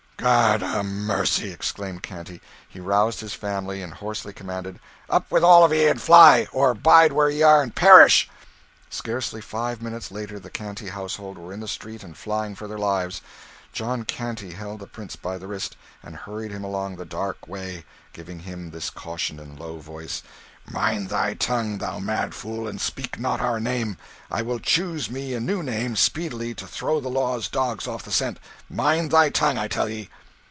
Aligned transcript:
"God 0.21 0.61
a 0.61 0.83
mercy!" 0.83 1.49
exclaimed 1.51 2.03
Canty. 2.03 2.41
He 2.69 2.79
roused 2.79 3.21
his 3.21 3.33
family, 3.33 3.81
and 3.81 3.91
hoarsely 3.91 4.33
commanded, 4.33 4.79
"Up 5.09 5.31
with 5.31 5.41
ye 5.41 5.49
all 5.49 5.65
and 5.73 5.99
fly 5.99 6.47
or 6.51 6.75
bide 6.75 7.11
where 7.11 7.27
ye 7.31 7.41
are 7.41 7.63
and 7.63 7.73
perish!" 7.73 8.29
Scarcely 8.87 9.41
five 9.41 9.81
minutes 9.81 10.11
later 10.11 10.39
the 10.39 10.51
Canty 10.51 10.89
household 10.89 11.39
were 11.39 11.51
in 11.51 11.59
the 11.59 11.67
street 11.67 12.03
and 12.03 12.15
flying 12.15 12.53
for 12.53 12.67
their 12.67 12.77
lives. 12.77 13.21
John 13.73 14.03
Canty 14.05 14.51
held 14.51 14.81
the 14.81 14.85
Prince 14.85 15.15
by 15.15 15.39
the 15.39 15.47
wrist, 15.47 15.75
and 16.03 16.15
hurried 16.15 16.51
him 16.51 16.63
along 16.63 16.97
the 16.97 17.05
dark 17.05 17.47
way, 17.47 17.83
giving 18.13 18.41
him 18.41 18.69
this 18.69 18.91
caution 18.91 19.39
in 19.39 19.57
a 19.57 19.59
low 19.63 19.79
voice 19.79 20.21
"Mind 20.69 21.09
thy 21.09 21.33
tongue, 21.33 21.79
thou 21.79 21.97
mad 21.97 22.35
fool, 22.35 22.67
and 22.67 22.79
speak 22.79 23.17
not 23.19 23.41
our 23.41 23.59
name. 23.59 23.97
I 24.29 24.43
will 24.43 24.59
choose 24.59 25.09
me 25.09 25.33
a 25.33 25.39
new 25.39 25.63
name, 25.63 25.95
speedily, 25.95 26.53
to 26.55 26.67
throw 26.67 26.99
the 26.99 27.09
law's 27.09 27.47
dogs 27.47 27.87
off 27.87 28.03
the 28.03 28.11
scent. 28.11 28.39
Mind 28.69 29.09
thy 29.09 29.31
tongue, 29.31 29.57
I 29.57 29.67
tell 29.67 29.87
thee!" 29.87 30.07